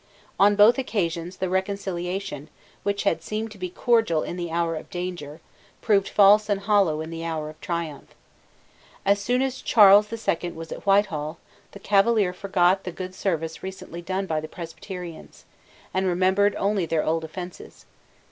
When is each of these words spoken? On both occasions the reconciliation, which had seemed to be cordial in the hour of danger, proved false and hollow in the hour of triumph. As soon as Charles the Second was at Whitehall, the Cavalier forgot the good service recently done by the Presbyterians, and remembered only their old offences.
On 0.39 0.55
both 0.55 0.79
occasions 0.79 1.37
the 1.37 1.47
reconciliation, 1.47 2.49
which 2.81 3.03
had 3.03 3.21
seemed 3.21 3.51
to 3.51 3.59
be 3.59 3.69
cordial 3.69 4.23
in 4.23 4.35
the 4.35 4.49
hour 4.49 4.75
of 4.75 4.89
danger, 4.89 5.41
proved 5.79 6.09
false 6.09 6.49
and 6.49 6.61
hollow 6.61 7.01
in 7.01 7.11
the 7.11 7.23
hour 7.23 7.51
of 7.51 7.61
triumph. 7.61 8.15
As 9.05 9.19
soon 9.19 9.43
as 9.43 9.61
Charles 9.61 10.07
the 10.07 10.17
Second 10.17 10.55
was 10.55 10.71
at 10.71 10.87
Whitehall, 10.87 11.37
the 11.73 11.79
Cavalier 11.79 12.33
forgot 12.33 12.83
the 12.83 12.91
good 12.91 13.13
service 13.13 13.61
recently 13.61 14.01
done 14.01 14.25
by 14.25 14.39
the 14.41 14.47
Presbyterians, 14.47 15.45
and 15.93 16.07
remembered 16.07 16.55
only 16.55 16.87
their 16.87 17.03
old 17.05 17.23
offences. 17.23 17.85